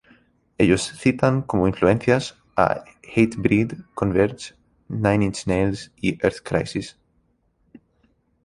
Ellos 0.57 0.81
citan 0.99 1.43
como 1.43 1.67
influencias 1.67 2.35
a 2.55 2.83
Hatebreed, 3.03 3.81
Converge, 3.93 4.55
Nine 4.89 5.23
Inch 5.25 5.45
Nails 5.45 5.91
y 5.95 6.17
Earth 6.25 6.41
Crisis. 6.43 6.97